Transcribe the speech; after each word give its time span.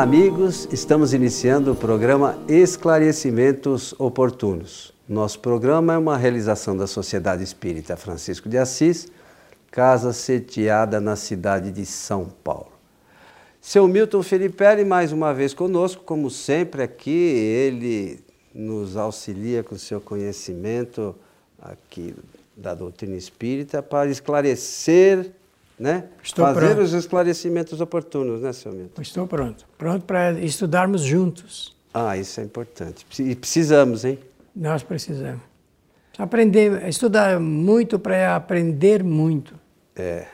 Amigos. 0.00 0.66
Estamos 0.72 1.12
iniciando 1.12 1.72
o 1.72 1.76
programa 1.76 2.38
Esclarecimentos 2.48 3.94
Oportunos. 3.98 4.94
Nosso 5.06 5.38
programa 5.40 5.92
é 5.92 5.98
uma 5.98 6.16
realização 6.16 6.74
da 6.74 6.86
Sociedade 6.86 7.44
Espírita 7.44 7.98
Francisco 7.98 8.48
de 8.48 8.56
Assis, 8.56 9.08
casa 9.70 10.14
sediada 10.14 11.02
na 11.02 11.16
cidade 11.16 11.70
de 11.70 11.84
São 11.84 12.32
Paulo. 12.42 12.72
Seu 13.60 13.86
Milton 13.86 14.22
Felipe, 14.22 14.64
mais 14.86 15.12
uma 15.12 15.34
vez 15.34 15.52
conosco, 15.52 16.02
como 16.02 16.30
sempre 16.30 16.82
aqui, 16.82 17.10
ele 17.10 18.24
nos 18.54 18.96
auxilia 18.96 19.62
com 19.62 19.76
seu 19.76 20.00
conhecimento 20.00 21.14
aqui 21.60 22.14
da 22.56 22.72
doutrina 22.72 23.16
espírita 23.16 23.82
para 23.82 24.10
esclarecer, 24.10 25.30
né? 25.80 26.04
Estou 26.22 26.44
fazer 26.44 26.74
pronto. 26.74 26.82
os 26.82 26.92
esclarecimentos 26.92 27.80
oportunos, 27.80 28.42
né, 28.42 28.52
seu 28.52 28.70
Milton? 28.70 29.00
Estou 29.00 29.26
pronto. 29.26 29.66
Pronto 29.78 30.04
para 30.04 30.32
estudarmos 30.32 31.00
juntos. 31.00 31.74
Ah, 31.92 32.18
isso 32.18 32.38
é 32.38 32.44
importante. 32.44 33.06
E 33.18 33.34
precisamos, 33.34 34.04
hein? 34.04 34.18
Nós 34.54 34.82
precisamos. 34.82 35.40
Aprender, 36.18 36.86
estudar 36.86 37.40
muito 37.40 37.98
para 37.98 38.36
aprender 38.36 39.02
muito. 39.02 39.54
É, 39.96 40.26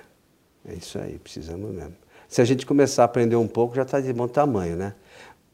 é 0.69 0.75
isso 0.75 0.99
aí, 0.99 1.17
precisamos 1.17 1.73
mesmo. 1.73 1.95
Se 2.29 2.43
a 2.43 2.45
gente 2.45 2.67
começar 2.67 3.03
a 3.03 3.05
aprender 3.05 3.37
um 3.37 3.47
pouco, 3.47 3.77
já 3.77 3.83
está 3.83 4.01
de 4.01 4.13
bom 4.13 4.27
tamanho, 4.27 4.77
né? 4.77 4.95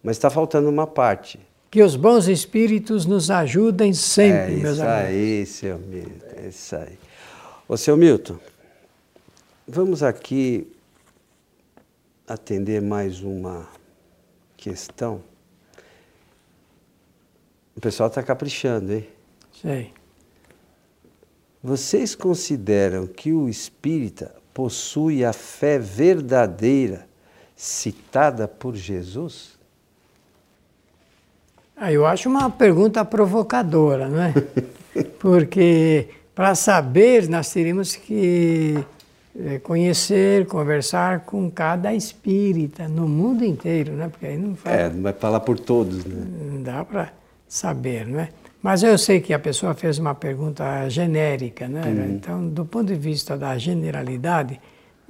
Mas 0.03 0.17
está 0.17 0.31
faltando 0.31 0.71
uma 0.71 0.87
parte. 0.87 1.39
Que 1.71 1.83
os 1.83 1.97
bons 1.97 2.29
espíritos 2.29 3.05
nos 3.05 3.31
ajudem 3.31 3.93
sempre, 3.93 4.55
é 4.55 4.57
meus 4.57 4.75
isso 4.75 4.83
amigos. 4.83 5.07
aí, 5.07 5.47
seu 5.47 5.79
Milton, 5.79 6.27
é 6.43 6.49
isso 6.49 6.77
aí. 6.77 6.99
Ô, 7.69 7.77
seu 7.77 7.97
Milton, 7.97 8.39
vamos 9.66 10.03
aqui 10.03 10.67
atender 12.27 12.81
mais 12.81 13.23
uma 13.23 13.69
questão. 14.56 15.23
O 17.77 17.81
pessoal 17.81 18.09
está 18.09 18.22
caprichando, 18.22 18.92
hein? 18.92 19.09
Sei. 19.61 19.92
Vocês 21.62 22.14
consideram 22.14 23.06
que 23.06 23.33
o 23.33 23.48
espírita 23.48 24.34
possui 24.53 25.25
a 25.25 25.33
fé 25.33 25.78
verdadeira 25.78 27.06
citada 27.56 28.48
por 28.48 28.75
Jesus? 28.75 29.59
Ah, 31.77 31.92
eu 31.92 32.05
acho 32.06 32.28
uma 32.28 32.50
pergunta 32.50 33.05
provocadora, 33.05 34.09
não 34.09 34.22
é? 34.22 34.34
Porque 35.19 36.09
para 36.34 36.55
saber 36.55 37.28
nós 37.28 37.53
teríamos 37.53 37.94
que 37.97 38.84
conhecer, 39.62 40.47
conversar 40.47 41.20
com 41.20 41.50
cada 41.50 41.94
espírita 41.94 42.86
no 42.86 43.08
mundo 43.08 43.44
inteiro, 43.44 43.92
né? 43.92 44.08
Porque 44.08 44.27
aí 44.27 44.36
não 44.36 44.55
faz. 44.55 44.78
É, 44.78 44.91
não 44.91 45.02
vai 45.02 45.12
falar 45.12 45.41
por 45.41 45.58
todos, 45.58 46.05
né? 46.05 46.27
Não 46.50 46.62
dá 46.62 46.84
para 46.84 47.12
saber, 47.48 48.06
não 48.06 48.20
é? 48.20 48.28
Mas 48.62 48.83
eu 48.83 48.97
sei 48.97 49.20
que 49.20 49.34
a 49.34 49.38
pessoa 49.38 49.75
fez 49.75 49.98
uma 49.98 50.14
pergunta 50.14 50.88
genérica, 50.88 51.66
né? 51.66 51.83
Então, 52.10 52.47
do 52.47 52.64
ponto 52.64 52.86
de 52.86 52.94
vista 52.94 53.36
da 53.36 53.58
generalidade, 53.58 54.60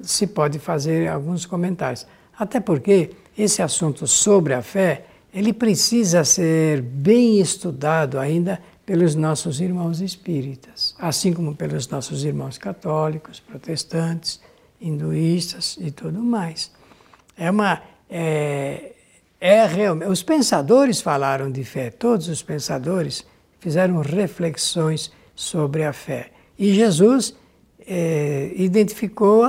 se 0.01 0.27
pode 0.27 0.59
fazer 0.59 1.09
alguns 1.09 1.45
comentários. 1.45 2.07
Até 2.39 2.61
porque 2.61 3.11
esse 3.37 3.61
assunto 3.61 4.07
sobre 4.07 4.55
a 4.55 4.63
fé, 4.63 5.05
ele 5.35 5.53
precisa 5.53 6.25
ser 6.25 6.81
bem 6.81 7.41
estudado 7.41 8.19
ainda 8.19 8.59
pelos 8.85 9.15
nossos 9.15 9.61
irmãos 9.61 10.01
espíritas, 10.01 10.95
assim 10.99 11.33
como 11.33 11.55
pelos 11.55 11.89
nossos 11.89 12.25
irmãos 12.25 12.59
católicos, 12.59 13.41
protestantes, 13.41 14.41
hinduístas 14.81 15.79
e 15.81 15.91
tudo 15.91 16.21
mais. 16.21 16.71
É 17.37 17.51
uma 17.51 17.83
é, 18.11 18.93
é 19.41 19.65
realmente. 19.67 20.11
Os 20.11 20.23
pensadores 20.23 21.01
falaram 21.01 21.51
de 21.51 21.65
fé, 21.65 21.91
todos 21.91 22.29
os 22.29 22.43
pensadores 22.43 23.25
fizeram 23.61 24.01
reflexões 24.01 25.11
sobre 25.35 25.85
a 25.85 25.93
fé. 25.93 26.31
E 26.59 26.75
Jesus 26.75 27.35
eh, 27.87 28.53
identificou, 28.57 29.45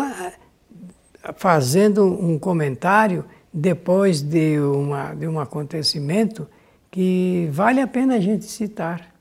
fazendo 1.36 2.06
um 2.06 2.38
comentário 2.38 3.26
depois 3.54 4.22
de, 4.22 4.60
uma, 4.60 5.14
de 5.14 5.28
um 5.28 5.40
acontecimento 5.40 6.48
que 6.90 7.48
vale 7.52 7.80
a 7.80 7.88
pena 7.88 8.16
a 8.16 8.20
gente 8.20 8.46
citar. 8.46 9.13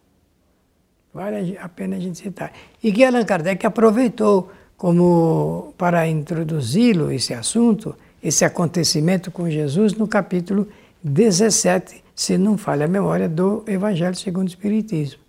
Vale 1.13 1.59
a 1.61 1.69
pena 1.69 1.97
a 1.97 2.01
gente 2.01 2.19
citar. 2.19 2.53
E 2.83 2.91
que 2.91 3.05
Allan 3.05 3.25
Kardec 3.25 3.67
aproveitou 3.67 4.51
como 4.77 5.75
para 5.77 6.09
introduzi-lo, 6.09 7.13
esse 7.13 7.35
assunto, 7.35 7.95
esse 8.23 8.45
acontecimento 8.45 9.31
com 9.31 9.49
Jesus, 9.49 9.93
no 9.95 10.09
capítulo 10.09 10.67
17, 11.03 12.03
se 12.15 12.39
não 12.39 12.57
falha 12.57 12.87
a 12.87 12.89
memória, 12.89 13.29
do 13.29 13.63
Evangelho 13.67 14.15
segundo 14.17 14.47
o 14.47 14.51
Espiritismo. 14.51 15.21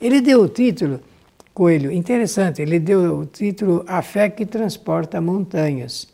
Ele 0.00 0.20
deu 0.20 0.42
o 0.42 0.48
título, 0.48 1.00
Coelho, 1.52 1.92
interessante, 1.92 2.62
ele 2.62 2.78
deu 2.78 3.18
o 3.18 3.26
título 3.26 3.84
A 3.86 4.00
Fé 4.00 4.30
que 4.30 4.46
Transporta 4.46 5.20
Montanhas, 5.20 6.08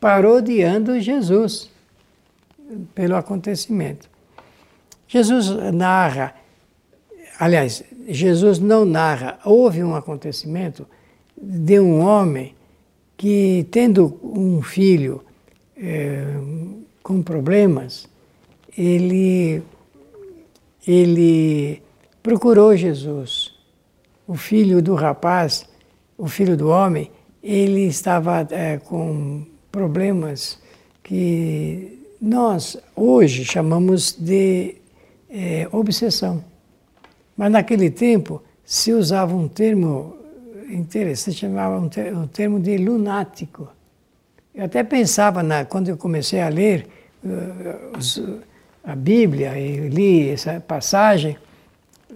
parodiando 0.00 0.98
Jesus 0.98 1.70
pelo 2.94 3.14
acontecimento. 3.16 4.10
Jesus 5.06 5.50
narra, 5.72 6.34
aliás, 7.42 7.82
Jesus 8.06 8.60
não 8.60 8.84
narra, 8.84 9.40
houve 9.44 9.82
um 9.82 9.96
acontecimento 9.96 10.86
de 11.36 11.80
um 11.80 11.98
homem 11.98 12.54
que, 13.16 13.66
tendo 13.68 14.16
um 14.22 14.62
filho 14.62 15.24
é, 15.76 16.24
com 17.02 17.20
problemas, 17.20 18.08
ele, 18.78 19.60
ele 20.86 21.82
procurou 22.22 22.76
Jesus. 22.76 23.52
O 24.24 24.36
filho 24.36 24.80
do 24.80 24.94
rapaz, 24.94 25.66
o 26.16 26.28
filho 26.28 26.56
do 26.56 26.68
homem, 26.68 27.10
ele 27.42 27.88
estava 27.88 28.46
é, 28.52 28.78
com 28.78 29.44
problemas 29.72 30.60
que 31.02 32.06
nós 32.20 32.76
hoje 32.94 33.44
chamamos 33.44 34.12
de 34.16 34.76
é, 35.28 35.66
obsessão. 35.72 36.51
Mas 37.36 37.50
naquele 37.50 37.90
tempo 37.90 38.40
se 38.64 38.92
usava 38.92 39.34
um 39.34 39.48
termo 39.48 40.16
interessante, 40.70 41.38
chamava 41.38 41.76
um 41.78 41.88
termo, 41.88 42.22
um 42.22 42.26
termo 42.26 42.60
de 42.60 42.76
lunático. 42.76 43.68
Eu 44.54 44.64
até 44.64 44.82
pensava, 44.82 45.42
na, 45.42 45.64
quando 45.64 45.88
eu 45.88 45.96
comecei 45.96 46.40
a 46.40 46.48
ler 46.48 46.86
uh, 47.24 47.98
os, 47.98 48.22
a 48.84 48.94
Bíblia 48.94 49.58
e 49.58 49.88
li 49.88 50.28
essa 50.28 50.60
passagem, 50.60 51.38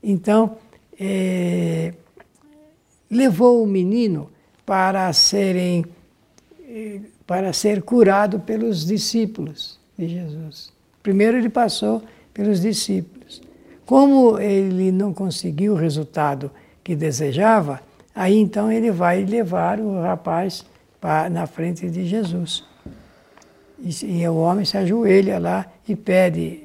Então, 0.00 0.56
é, 0.98 1.94
levou 3.10 3.62
o 3.62 3.66
menino 3.66 4.30
para 4.64 5.12
serem 5.12 5.84
para 7.26 7.52
ser 7.52 7.82
curado 7.82 8.40
pelos 8.40 8.84
discípulos 8.86 9.78
de 9.98 10.08
Jesus. 10.08 10.72
Primeiro 11.02 11.36
ele 11.36 11.48
passou 11.48 12.02
pelos 12.32 12.60
discípulos. 12.60 13.42
Como 13.86 14.38
ele 14.38 14.92
não 14.92 15.12
conseguiu 15.12 15.72
o 15.72 15.76
resultado 15.76 16.50
que 16.82 16.94
desejava, 16.94 17.80
aí 18.14 18.36
então 18.36 18.70
ele 18.70 18.90
vai 18.90 19.24
levar 19.24 19.80
o 19.80 20.00
rapaz 20.00 20.64
para, 21.00 21.28
na 21.28 21.46
frente 21.46 21.88
de 21.88 22.06
Jesus. 22.06 22.64
E, 23.78 24.22
e, 24.22 24.28
o 24.28 24.36
homem 24.36 24.64
se 24.64 24.76
ajoelha 24.76 25.38
lá 25.38 25.66
e 25.88 25.96
pede 25.96 26.62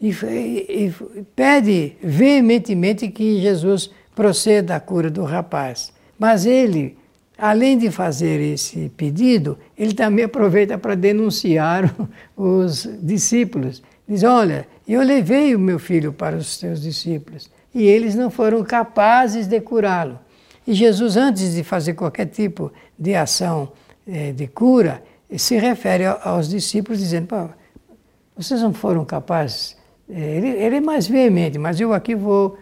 e, 0.00 0.10
e, 0.10 0.86
e 1.16 1.22
pede 1.34 1.96
veementemente 2.02 3.08
que 3.08 3.40
Jesus 3.40 3.90
proceda 4.14 4.76
à 4.76 4.80
cura 4.80 5.10
do 5.10 5.24
rapaz. 5.24 5.92
Mas 6.18 6.46
ele, 6.46 6.96
além 7.36 7.78
de 7.78 7.90
fazer 7.90 8.40
esse 8.40 8.90
pedido, 8.96 9.58
ele 9.76 9.94
também 9.94 10.24
aproveita 10.24 10.76
para 10.78 10.94
denunciar 10.94 11.94
os 12.36 12.88
discípulos, 13.00 13.82
Diz: 14.12 14.24
Olha, 14.24 14.66
eu 14.86 15.02
levei 15.02 15.54
o 15.54 15.58
meu 15.58 15.78
filho 15.78 16.12
para 16.12 16.36
os 16.36 16.58
teus 16.58 16.82
discípulos 16.82 17.50
e 17.74 17.84
eles 17.84 18.14
não 18.14 18.30
foram 18.30 18.62
capazes 18.62 19.46
de 19.46 19.60
curá-lo. 19.60 20.18
E 20.66 20.74
Jesus, 20.74 21.16
antes 21.16 21.54
de 21.54 21.64
fazer 21.64 21.94
qualquer 21.94 22.26
tipo 22.26 22.70
de 22.98 23.14
ação 23.14 23.72
eh, 24.06 24.32
de 24.32 24.46
cura, 24.46 25.02
se 25.36 25.56
refere 25.56 26.04
aos 26.04 26.48
discípulos 26.48 26.98
dizendo: 26.98 27.28
vocês 28.36 28.60
não 28.60 28.74
foram 28.74 29.04
capazes. 29.04 29.76
Eh, 30.10 30.36
ele, 30.36 30.48
ele, 30.48 30.76
é 30.76 30.80
mais 30.80 31.06
veemente, 31.06 31.58
mas 31.58 31.80
eu 31.80 31.92
aqui 31.92 32.14
vou, 32.14 32.58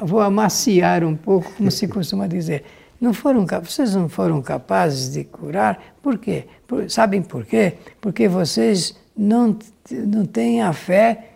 vou 0.00 0.20
amaciar 0.20 1.04
um 1.04 1.16
pouco, 1.16 1.52
como 1.52 1.70
se 1.70 1.86
costuma 1.88 2.26
dizer. 2.26 2.64
Não 3.00 3.12
foram, 3.12 3.44
vocês 3.62 3.94
não 3.94 4.08
foram 4.08 4.40
capazes 4.40 5.12
de 5.12 5.24
curar, 5.24 5.96
por 6.00 6.18
quê? 6.18 6.44
Por, 6.66 6.88
sabem 6.88 7.20
por 7.20 7.44
quê? 7.44 7.74
Porque 8.00 8.28
vocês 8.28 8.96
não, 9.16 9.58
não 9.90 10.24
têm 10.24 10.62
a 10.62 10.72
fé 10.72 11.30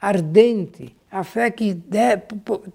ardente, 0.00 0.96
a 1.10 1.22
fé 1.22 1.50
que 1.50 1.74
de, 1.74 2.16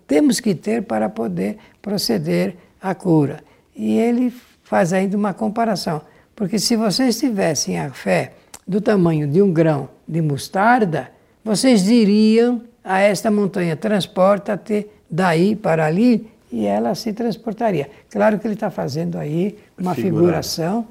temos 0.07 0.39
que 0.39 0.53
ter 0.53 0.83
para 0.83 1.09
poder 1.09 1.57
proceder 1.81 2.55
à 2.81 2.93
cura. 2.93 3.43
E 3.75 3.97
ele 3.97 4.33
faz 4.63 4.93
ainda 4.93 5.17
uma 5.17 5.33
comparação, 5.33 6.01
porque 6.35 6.59
se 6.59 6.75
vocês 6.75 7.17
tivessem 7.19 7.79
a 7.79 7.89
fé 7.89 8.33
do 8.67 8.79
tamanho 8.79 9.27
de 9.27 9.41
um 9.41 9.51
grão 9.51 9.89
de 10.07 10.21
mostarda, 10.21 11.11
vocês 11.43 11.83
diriam 11.83 12.68
a 12.83 12.99
esta 12.99 13.29
montanha: 13.29 13.75
transporta-te 13.75 14.87
daí 15.09 15.55
para 15.55 15.85
ali 15.85 16.29
e 16.51 16.65
ela 16.65 16.95
se 16.95 17.13
transportaria. 17.13 17.89
Claro 18.09 18.39
que 18.39 18.47
ele 18.47 18.55
está 18.55 18.71
fazendo 18.71 19.17
aí 19.17 19.57
uma 19.77 19.93
figuração 19.93 20.87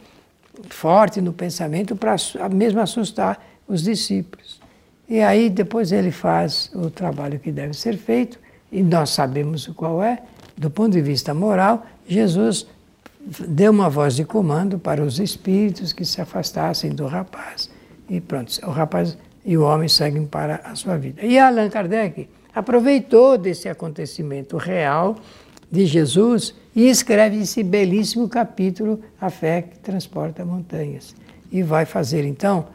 forte 0.69 1.21
no 1.21 1.33
pensamento 1.33 1.95
para 1.97 2.17
mesmo 2.53 2.81
assustar 2.81 3.45
os 3.67 3.83
discípulos. 3.83 4.61
E 5.09 5.21
aí 5.21 5.49
depois 5.49 5.93
ele 5.93 6.11
faz 6.11 6.71
o 6.75 6.91
trabalho 6.91 7.39
que 7.39 7.51
deve 7.51 7.75
ser 7.75 7.97
feito, 7.97 8.39
e 8.71 8.83
nós 8.83 9.11
sabemos 9.11 9.67
qual 9.69 10.03
é, 10.03 10.19
do 10.57 10.71
ponto 10.71 10.93
de 10.93 11.01
vista 11.01 11.33
moral, 11.33 11.87
Jesus 12.07 12.67
deu 13.49 13.73
uma 13.73 13.89
voz 13.89 14.15
de 14.17 14.25
comando 14.25 14.79
para 14.79 15.03
os 15.03 15.19
espíritos 15.19 15.93
que 15.93 16.05
se 16.05 16.21
afastassem 16.21 16.91
do 16.91 17.07
rapaz. 17.07 17.71
E 18.09 18.21
pronto, 18.21 18.53
o 18.67 18.71
rapaz 18.71 19.17
e 19.49 19.57
o 19.57 19.63
homem 19.63 19.89
seguem 19.89 20.27
para 20.27 20.57
a 20.63 20.75
sua 20.75 20.99
vida. 20.99 21.25
E 21.25 21.39
Allan 21.39 21.71
Kardec 21.71 22.29
aproveitou 22.55 23.39
desse 23.39 23.67
acontecimento 23.67 24.59
real 24.59 25.17
de 25.73 25.87
Jesus 25.87 26.55
e 26.77 26.87
escreve 26.87 27.39
esse 27.39 27.63
belíssimo 27.63 28.29
capítulo, 28.29 29.01
A 29.19 29.31
Fé 29.31 29.63
que 29.63 29.79
Transporta 29.79 30.45
Montanhas. 30.45 31.17
E 31.51 31.63
vai 31.63 31.87
fazer 31.87 32.27
então, 32.27 32.67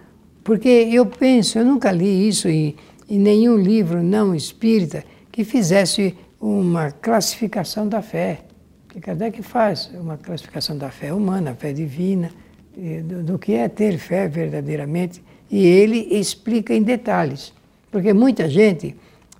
porque 0.44 0.68
eu 0.68 1.06
penso, 1.06 1.60
eu 1.60 1.64
nunca 1.64 1.92
li 1.92 2.28
isso 2.28 2.48
em, 2.48 2.76
em 3.08 3.20
nenhum 3.20 3.56
livro 3.56 4.02
não 4.02 4.34
espírita 4.34 5.04
que 5.32 5.44
fizesse 5.44 6.18
uma 6.42 6.90
classificação 6.90 7.88
da 7.88 8.02
fé. 8.02 8.40
Que 8.90 9.00
Kardec 9.00 9.44
faz 9.44 9.92
uma 9.94 10.18
classificação 10.18 10.76
da 10.76 10.90
fé 10.90 11.14
humana, 11.14 11.54
fé 11.54 11.72
divina, 11.72 12.32
do, 13.04 13.22
do 13.22 13.38
que 13.38 13.54
é 13.54 13.70
ter 13.70 14.00
fé 14.00 14.28
verdadeiramente, 14.28 15.22
e 15.54 15.68
ele 15.68 16.08
explica 16.10 16.74
em 16.74 16.82
detalhes. 16.82 17.54
Porque 17.92 18.12
muita 18.12 18.50
gente 18.50 18.96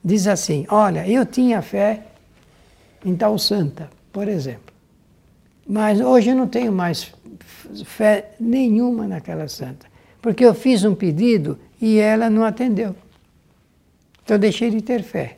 diz 0.06 0.28
assim: 0.28 0.64
olha, 0.70 1.10
eu 1.10 1.26
tinha 1.26 1.60
fé 1.60 2.04
em 3.04 3.16
tal 3.16 3.36
santa, 3.40 3.90
por 4.12 4.28
exemplo. 4.28 4.72
Mas 5.68 6.00
hoje 6.00 6.30
eu 6.30 6.36
não 6.36 6.48
tenho 6.48 6.72
mais 6.72 7.12
fé 7.84 8.30
nenhuma 8.40 9.08
naquela 9.08 9.48
santa, 9.48 9.88
porque 10.22 10.46
eu 10.46 10.54
fiz 10.54 10.84
um 10.84 10.94
pedido 10.94 11.58
e 11.82 11.98
ela 11.98 12.30
não 12.30 12.44
atendeu. 12.44 12.96
Então 14.24 14.38
deixei 14.38 14.70
de 14.70 14.84
ter 14.84 15.02
fé. 15.02 15.38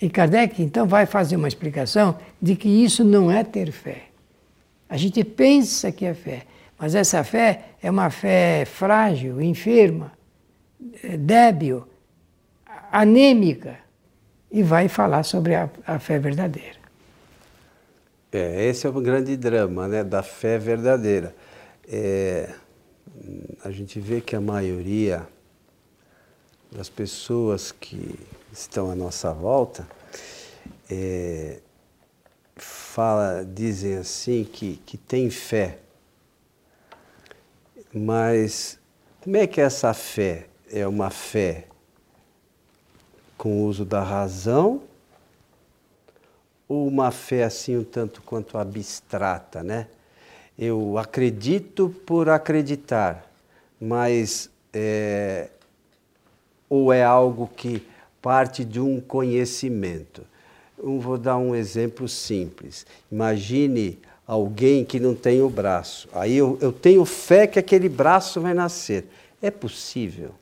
E 0.00 0.08
Kardec 0.08 0.62
então 0.62 0.86
vai 0.86 1.04
fazer 1.04 1.36
uma 1.36 1.46
explicação 1.46 2.16
de 2.40 2.56
que 2.56 2.70
isso 2.70 3.04
não 3.04 3.30
é 3.30 3.44
ter 3.44 3.70
fé. 3.70 4.04
A 4.88 4.96
gente 4.96 5.22
pensa 5.22 5.92
que 5.92 6.06
é 6.06 6.14
fé, 6.14 6.46
mas 6.82 6.96
essa 6.96 7.22
fé 7.22 7.76
é 7.80 7.88
uma 7.88 8.10
fé 8.10 8.64
frágil, 8.64 9.40
enferma, 9.40 10.10
débil, 11.16 11.86
anêmica 12.90 13.78
e 14.50 14.64
vai 14.64 14.88
falar 14.88 15.22
sobre 15.22 15.54
a, 15.54 15.70
a 15.86 16.00
fé 16.00 16.18
verdadeira. 16.18 16.82
É, 18.32 18.64
esse 18.66 18.84
é 18.84 18.90
o 18.90 19.00
grande 19.00 19.36
drama 19.36 19.86
né, 19.86 20.02
da 20.02 20.24
fé 20.24 20.58
verdadeira. 20.58 21.32
É, 21.88 22.52
a 23.64 23.70
gente 23.70 24.00
vê 24.00 24.20
que 24.20 24.34
a 24.34 24.40
maioria 24.40 25.24
das 26.72 26.88
pessoas 26.88 27.70
que 27.70 28.18
estão 28.52 28.90
à 28.90 28.96
nossa 28.96 29.32
volta 29.32 29.86
é, 30.90 31.60
fala, 32.56 33.44
dizem 33.44 33.98
assim 33.98 34.42
que, 34.42 34.80
que 34.84 34.98
tem 34.98 35.30
fé. 35.30 35.78
Mas 37.92 38.78
como 39.22 39.36
é 39.36 39.46
que 39.46 39.60
essa 39.60 39.92
fé 39.92 40.46
é 40.70 40.86
uma 40.86 41.10
fé 41.10 41.66
com 43.36 43.62
o 43.62 43.66
uso 43.66 43.84
da 43.84 44.02
razão 44.02 44.82
ou 46.66 46.88
uma 46.88 47.10
fé 47.10 47.44
assim 47.44 47.76
um 47.76 47.84
tanto 47.84 48.22
quanto 48.22 48.56
abstrata, 48.56 49.62
né? 49.62 49.88
Eu 50.58 50.96
acredito 50.96 51.90
por 52.06 52.28
acreditar, 52.28 53.30
mas 53.80 54.50
é, 54.72 55.50
ou 56.68 56.92
é 56.92 57.04
algo 57.04 57.46
que 57.48 57.86
parte 58.22 58.64
de 58.64 58.80
um 58.80 59.00
conhecimento. 59.00 60.24
Eu 60.78 60.98
vou 60.98 61.18
dar 61.18 61.36
um 61.36 61.54
exemplo 61.54 62.08
simples. 62.08 62.86
Imagine 63.10 63.98
alguém 64.26 64.84
que 64.84 65.00
não 65.00 65.14
tem 65.14 65.42
o 65.42 65.50
braço. 65.50 66.08
Aí 66.12 66.36
eu, 66.36 66.58
eu 66.60 66.72
tenho 66.72 67.04
fé 67.04 67.46
que 67.46 67.58
aquele 67.58 67.88
braço 67.88 68.40
vai 68.40 68.54
nascer. 68.54 69.06
É 69.40 69.50
possível? 69.50 70.34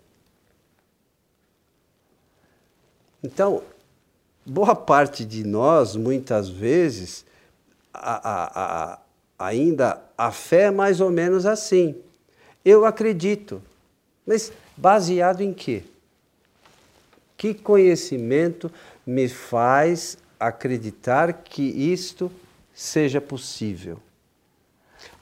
Então, 3.23 3.62
boa 4.44 4.75
parte 4.75 5.25
de 5.25 5.44
nós, 5.44 5.97
muitas 5.97 6.49
vezes, 6.49 7.25
a, 7.93 8.31
a, 8.31 8.93
a, 8.93 8.99
ainda 9.38 10.03
a 10.17 10.31
fé 10.31 10.65
é 10.65 10.71
mais 10.71 11.00
ou 11.00 11.11
menos 11.11 11.47
assim. 11.47 11.95
Eu 12.64 12.85
acredito, 12.85 13.62
mas 14.26 14.52
baseado 14.76 15.40
em 15.40 15.52
quê? 15.52 15.83
Que 17.37 17.54
conhecimento 17.54 18.71
me 19.07 19.28
faz 19.28 20.19
acreditar 20.38 21.33
que 21.33 21.62
isto 21.62 22.31
seja 22.80 23.20
possível? 23.20 23.99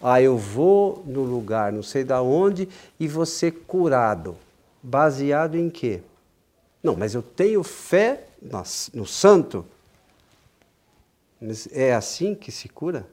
Ah, 0.00 0.22
eu 0.22 0.38
vou 0.38 1.02
no 1.04 1.24
lugar, 1.24 1.72
não 1.72 1.82
sei 1.82 2.04
da 2.04 2.22
onde, 2.22 2.68
e 3.00 3.08
ser 3.26 3.50
curado. 3.66 4.36
Baseado 4.80 5.56
em 5.56 5.68
quê? 5.68 6.00
Não, 6.80 6.94
mas 6.94 7.14
eu 7.14 7.22
tenho 7.22 7.64
fé 7.64 8.28
no 8.94 9.04
santo. 9.04 9.66
É 11.72 11.94
assim 11.94 12.32
que 12.32 12.52
se 12.52 12.68
cura? 12.68 13.08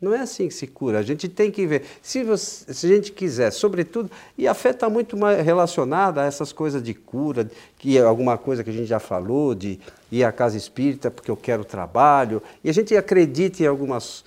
Não 0.00 0.14
é 0.14 0.20
assim 0.20 0.48
que 0.48 0.54
se 0.54 0.66
cura. 0.66 0.98
A 0.98 1.02
gente 1.02 1.28
tem 1.28 1.50
que 1.50 1.66
ver. 1.66 1.82
Se, 2.02 2.22
você, 2.22 2.72
se 2.72 2.86
a 2.86 2.88
gente 2.88 3.12
quiser, 3.12 3.50
sobretudo, 3.50 4.10
e 4.36 4.46
a 4.46 4.54
fé 4.54 4.70
está 4.70 4.90
muito 4.90 5.16
mais 5.16 5.44
relacionada 5.44 6.22
a 6.22 6.26
essas 6.26 6.52
coisas 6.52 6.82
de 6.82 6.92
cura, 6.92 7.50
que 7.78 7.96
é 7.96 8.02
alguma 8.02 8.36
coisa 8.36 8.62
que 8.62 8.70
a 8.70 8.72
gente 8.72 8.86
já 8.86 8.98
falou, 8.98 9.54
de 9.54 9.80
ir 10.12 10.24
à 10.24 10.32
casa 10.32 10.56
espírita 10.56 11.10
porque 11.10 11.30
eu 11.30 11.36
quero 11.36 11.64
trabalho, 11.64 12.42
e 12.62 12.68
a 12.68 12.72
gente 12.72 12.94
acredita 12.96 13.62
em 13.62 13.66
algumas 13.66 14.24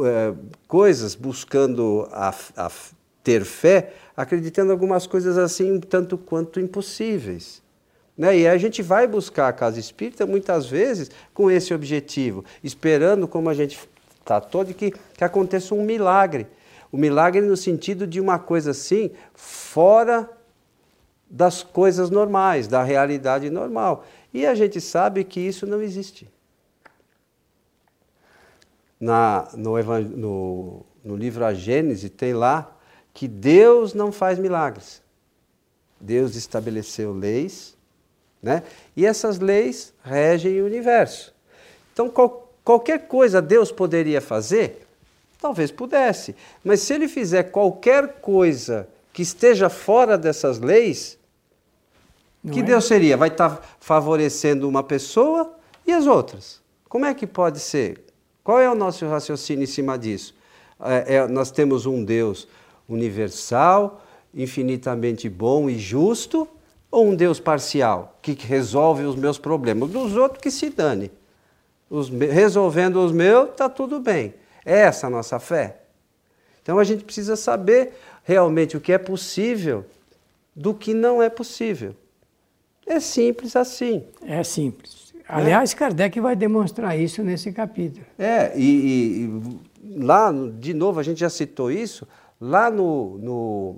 é, 0.00 0.34
coisas 0.66 1.14
buscando 1.14 2.06
a, 2.12 2.34
a 2.56 2.70
ter 3.24 3.44
fé, 3.44 3.92
acreditando 4.16 4.70
em 4.70 4.72
algumas 4.72 5.06
coisas 5.06 5.38
assim 5.38 5.80
tanto 5.80 6.18
quanto 6.18 6.60
impossíveis. 6.60 7.62
Né? 8.16 8.38
E 8.40 8.48
a 8.48 8.58
gente 8.58 8.82
vai 8.82 9.06
buscar 9.06 9.48
a 9.48 9.52
casa 9.52 9.78
espírita 9.78 10.26
muitas 10.26 10.66
vezes 10.66 11.10
com 11.32 11.50
esse 11.50 11.72
objetivo, 11.72 12.44
esperando, 12.64 13.28
como 13.28 13.48
a 13.48 13.54
gente 13.54 13.78
tratou, 14.28 14.62
de 14.62 14.74
que, 14.74 14.90
que 14.90 15.24
aconteça 15.24 15.74
um 15.74 15.82
milagre. 15.82 16.46
O 16.92 16.98
milagre 16.98 17.40
no 17.40 17.56
sentido 17.56 18.06
de 18.06 18.20
uma 18.20 18.38
coisa 18.38 18.72
assim, 18.72 19.10
fora 19.34 20.28
das 21.30 21.62
coisas 21.62 22.10
normais, 22.10 22.68
da 22.68 22.82
realidade 22.82 23.48
normal. 23.48 24.04
E 24.32 24.44
a 24.46 24.54
gente 24.54 24.82
sabe 24.82 25.24
que 25.24 25.40
isso 25.40 25.66
não 25.66 25.80
existe. 25.80 26.30
Na, 29.00 29.48
no, 29.54 29.82
no, 30.02 30.86
no 31.02 31.16
livro 31.16 31.46
A 31.46 31.54
Gênese 31.54 32.10
tem 32.10 32.34
lá 32.34 32.70
que 33.14 33.26
Deus 33.26 33.94
não 33.94 34.12
faz 34.12 34.38
milagres. 34.38 35.02
Deus 35.98 36.36
estabeleceu 36.36 37.14
leis, 37.14 37.76
né? 38.42 38.62
E 38.94 39.06
essas 39.06 39.38
leis 39.38 39.94
regem 40.02 40.60
o 40.60 40.66
universo. 40.66 41.34
Então, 41.92 42.08
qual, 42.08 42.47
qualquer 42.68 43.08
coisa 43.08 43.40
Deus 43.40 43.72
poderia 43.72 44.20
fazer? 44.20 44.86
Talvez 45.40 45.70
pudesse. 45.70 46.36
Mas 46.62 46.80
se 46.80 46.92
ele 46.92 47.08
fizer 47.08 47.44
qualquer 47.44 48.20
coisa 48.20 48.86
que 49.10 49.22
esteja 49.22 49.70
fora 49.70 50.18
dessas 50.18 50.58
leis, 50.58 51.18
Não 52.44 52.52
que 52.52 52.60
é? 52.60 52.62
Deus 52.62 52.84
seria? 52.84 53.16
Vai 53.16 53.30
estar 53.30 53.56
tá 53.56 53.62
favorecendo 53.80 54.68
uma 54.68 54.82
pessoa 54.82 55.50
e 55.86 55.92
as 55.94 56.06
outras. 56.06 56.60
Como 56.90 57.06
é 57.06 57.14
que 57.14 57.26
pode 57.26 57.58
ser? 57.58 58.02
Qual 58.44 58.60
é 58.60 58.70
o 58.70 58.74
nosso 58.74 59.06
raciocínio 59.06 59.62
em 59.62 59.66
cima 59.66 59.98
disso? 59.98 60.34
É, 60.78 61.14
é, 61.14 61.26
nós 61.26 61.50
temos 61.50 61.86
um 61.86 62.04
Deus 62.04 62.46
universal, 62.86 64.04
infinitamente 64.34 65.26
bom 65.26 65.70
e 65.70 65.78
justo, 65.78 66.46
ou 66.90 67.06
um 67.06 67.14
Deus 67.14 67.40
parcial, 67.40 68.18
que 68.20 68.32
resolve 68.32 69.04
os 69.04 69.16
meus 69.16 69.38
problemas? 69.38 69.88
Dos 69.88 70.16
outros 70.16 70.42
que 70.42 70.50
se 70.50 70.68
dane. 70.68 71.10
Os, 71.90 72.08
resolvendo 72.08 72.96
os 72.96 73.12
meus, 73.12 73.50
está 73.50 73.68
tudo 73.68 74.00
bem. 74.00 74.34
É 74.64 74.80
essa 74.80 75.06
a 75.06 75.10
nossa 75.10 75.38
fé? 75.38 75.78
Então 76.62 76.78
a 76.78 76.84
gente 76.84 77.04
precisa 77.04 77.34
saber 77.36 77.92
realmente 78.24 78.76
o 78.76 78.80
que 78.80 78.92
é 78.92 78.98
possível 78.98 79.86
do 80.54 80.74
que 80.74 80.92
não 80.92 81.22
é 81.22 81.30
possível. 81.30 81.94
É 82.86 83.00
simples 83.00 83.54
assim. 83.56 84.04
É 84.22 84.42
simples. 84.42 85.14
Aliás, 85.28 85.72
é. 85.72 85.76
Kardec 85.76 86.18
vai 86.20 86.34
demonstrar 86.34 86.98
isso 86.98 87.22
nesse 87.22 87.52
capítulo. 87.52 88.04
É, 88.18 88.52
e, 88.58 89.24
e, 89.24 90.02
lá, 90.02 90.32
de 90.58 90.72
novo, 90.72 90.98
a 90.98 91.02
gente 91.02 91.20
já 91.20 91.28
citou 91.28 91.70
isso, 91.70 92.08
lá 92.40 92.70
no, 92.70 93.18
no, 93.18 93.76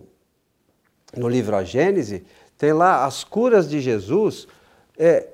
no 1.17 1.29
livro 1.29 1.57
A 1.57 1.64
Gênese, 1.64 2.25
tem 2.57 2.73
lá 2.73 3.05
as 3.05 3.25
curas 3.25 3.69
de 3.69 3.81
Jesus, 3.81 4.47
é, 4.97 5.26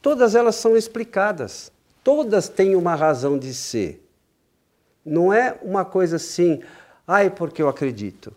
todas 0.00 0.34
elas 0.34 0.54
são 0.54 0.76
explicadas, 0.76 1.72
todas 2.02 2.48
têm 2.48 2.74
uma 2.76 2.94
razão 2.94 3.38
de 3.38 3.52
ser. 3.54 4.06
Não 5.04 5.32
é 5.32 5.58
uma 5.62 5.84
coisa 5.84 6.16
assim, 6.16 6.60
ai, 7.06 7.30
porque 7.30 7.60
eu 7.60 7.68
acredito. 7.68 8.32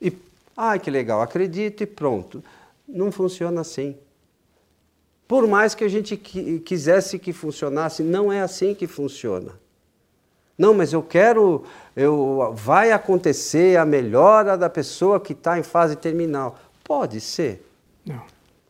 E, 0.00 0.12
ai, 0.56 0.78
que 0.78 0.90
legal, 0.90 1.20
acredito 1.20 1.82
e 1.82 1.86
pronto. 1.86 2.42
Não 2.88 3.12
funciona 3.12 3.60
assim. 3.60 3.96
Por 5.28 5.46
mais 5.46 5.74
que 5.74 5.84
a 5.84 5.88
gente 5.88 6.16
quisesse 6.16 7.18
que 7.18 7.32
funcionasse, 7.32 8.02
não 8.02 8.32
é 8.32 8.40
assim 8.40 8.74
que 8.74 8.88
funciona. 8.88 9.52
Não, 10.58 10.74
mas 10.74 10.92
eu 10.92 11.02
quero, 11.02 11.64
eu, 11.96 12.52
vai 12.54 12.92
acontecer 12.92 13.78
a 13.78 13.84
melhora 13.86 14.58
da 14.58 14.68
pessoa 14.68 15.20
que 15.20 15.32
está 15.32 15.58
em 15.58 15.62
fase 15.62 15.96
terminal. 15.96 16.58
Pode 16.84 17.20
ser. 17.20 17.64
Não. 18.04 18.22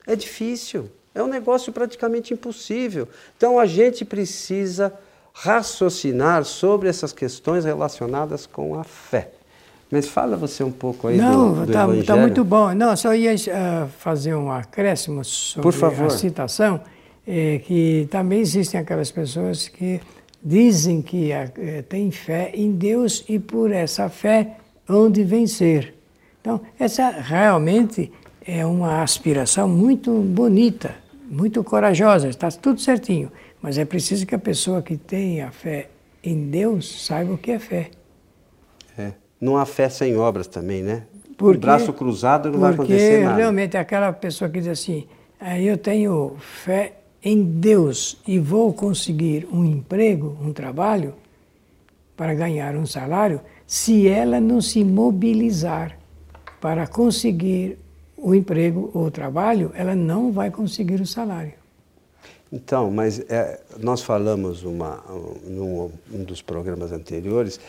É 0.07 0.15
difícil. 0.15 0.91
É 1.15 1.23
um 1.23 1.27
negócio 1.27 1.73
praticamente 1.73 2.33
impossível. 2.33 3.09
Então 3.37 3.59
a 3.59 3.67
gente 3.67 4.05
precisa 4.05 4.93
raciocinar 5.33 6.45
sobre 6.45 6.89
essas 6.89 7.13
questões 7.13 7.65
relacionadas 7.65 8.47
com 8.47 8.79
a 8.79 8.85
fé. 8.85 9.31
Mas 9.91 10.07
fala 10.09 10.37
você 10.37 10.63
um 10.63 10.71
pouco 10.71 11.09
aí 11.09 11.17
Não, 11.17 11.53
do, 11.53 11.67
do 11.67 11.73
tá, 11.73 11.83
Evangelho. 11.83 11.95
Não, 11.95 12.01
está 12.01 12.17
muito 12.17 12.45
bom. 12.45 12.73
Não, 12.75 12.97
só 12.97 13.13
ia 13.13 13.35
uh, 13.35 13.89
fazer 13.99 14.35
um 14.35 14.51
acréscimo 14.51 15.25
sobre 15.25 15.75
a 16.05 16.11
citação, 16.11 16.81
é, 17.27 17.59
que 17.59 18.07
também 18.09 18.41
existem 18.41 18.79
aquelas 18.79 19.11
pessoas 19.11 19.67
que 19.67 20.01
dizem 20.43 21.03
que 21.03 21.31
uh, 21.33 21.83
têm 21.83 22.11
fé 22.13 22.53
em 22.55 22.71
Deus 22.71 23.25
e 23.29 23.39
por 23.41 23.73
essa 23.73 24.09
fé 24.09 24.59
hão 24.89 25.11
de 25.11 25.25
vencer. 25.25 25.95
Então, 26.41 26.61
essa 26.79 27.11
realmente 27.11 28.13
é 28.47 28.65
uma 28.65 29.03
aspiração 29.03 29.69
muito 29.69 30.13
bonita, 30.13 30.95
muito 31.31 31.63
corajosa, 31.63 32.29
está 32.29 32.51
tudo 32.51 32.81
certinho. 32.81 33.31
Mas 33.63 33.79
é 33.79 33.85
preciso 33.85 34.27
que 34.27 34.35
a 34.35 34.39
pessoa 34.39 34.83
que 34.83 34.97
tenha 34.97 35.51
fé 35.53 35.89
em 36.23 36.51
Deus 36.51 37.07
saiba 37.07 37.33
o 37.33 37.39
que 37.39 37.53
é 37.53 37.59
fé. 37.59 37.91
É. 38.99 39.13
Não 39.41 39.57
há 39.57 39.65
fé 39.65 39.89
sem 39.89 40.17
obras 40.17 40.49
também, 40.49 40.83
né? 40.83 41.05
Porque, 41.39 41.57
o 41.57 41.61
braço 41.61 41.93
cruzado 41.93 42.51
não 42.51 42.59
vai 42.59 42.75
acontecer 42.75 43.25
nada. 43.25 43.37
Realmente 43.37 43.77
é 43.77 43.81
aquela 43.81 44.13
pessoa 44.13 44.51
que 44.51 44.59
diz 44.59 44.69
assim, 44.69 45.07
ah, 45.39 45.59
eu 45.59 45.79
tenho 45.79 46.37
fé 46.39 46.95
em 47.23 47.43
Deus 47.43 48.19
e 48.27 48.39
vou 48.39 48.73
conseguir 48.75 49.47
um 49.53 49.65
emprego, 49.65 50.37
um 50.43 50.53
trabalho, 50.53 51.15
para 52.17 52.35
ganhar 52.35 52.77
um 52.77 52.85
salário, 52.85 53.41
se 53.67 54.07
ela 54.07 54.39
não 54.39 54.61
se 54.61 54.85
mobilizar 54.85 55.97
para 56.61 56.87
conseguir 56.87 57.79
o 58.21 58.35
emprego 58.35 58.91
ou 58.93 59.07
o 59.07 59.11
trabalho, 59.11 59.73
ela 59.75 59.95
não 59.95 60.31
vai 60.33 60.51
conseguir 60.51 61.01
o 61.01 61.07
salário. 61.07 61.55
Então, 62.53 62.91
mas 62.91 63.21
é, 63.29 63.61
nós 63.79 64.03
falamos 64.03 64.65
uma, 64.65 65.03
num 65.45 65.91
um 66.13 66.25
dos 66.25 66.43
programas 66.43 66.91
anteriores, 66.91 67.61